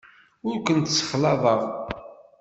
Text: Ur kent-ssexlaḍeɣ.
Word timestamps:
Ur 0.47 0.55
kent-ssexlaḍeɣ. 0.65 1.61